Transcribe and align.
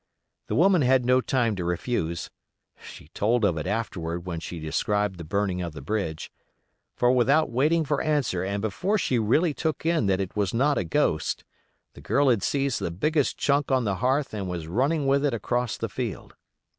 The 0.47 0.55
woman 0.55 0.81
had 0.81 1.05
no 1.05 1.21
time 1.21 1.55
to 1.55 1.63
refuse 1.63 2.31
(she 2.81 3.09
told 3.09 3.45
of 3.45 3.55
it 3.59 3.67
afterward 3.67 4.25
when 4.25 4.39
she 4.39 4.59
described 4.59 5.19
the 5.19 5.23
burning 5.23 5.61
of 5.61 5.73
the 5.73 5.81
bridge); 5.83 6.31
for 6.95 7.11
without 7.11 7.51
waiting 7.51 7.85
for 7.85 8.01
answer 8.01 8.43
and 8.43 8.63
before 8.63 8.97
she 8.97 9.19
really 9.19 9.53
took 9.53 9.85
in 9.85 10.07
that 10.07 10.19
it 10.19 10.35
was 10.35 10.55
not 10.55 10.79
a 10.79 10.83
ghost, 10.83 11.43
the 11.93 12.01
girl 12.01 12.29
had 12.29 12.41
seized 12.41 12.79
the 12.81 12.89
biggest 12.89 13.37
chunk 13.37 13.69
on 13.71 13.83
the 13.83 13.97
hearth 13.97 14.33
and 14.33 14.49
was 14.49 14.65
running 14.67 15.05
with 15.05 15.23
it 15.23 15.35
across 15.35 15.77
the 15.77 15.87
field. 15.87 16.33